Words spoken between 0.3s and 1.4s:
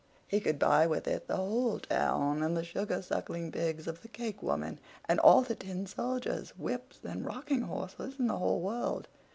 could buy with it the